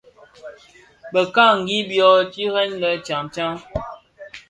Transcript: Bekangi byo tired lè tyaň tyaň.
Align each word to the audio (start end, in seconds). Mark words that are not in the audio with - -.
Bekangi 1.13 1.77
byo 1.89 2.09
tired 2.31 2.71
lè 2.81 2.91
tyaň 3.05 3.25
tyaň. 3.33 3.55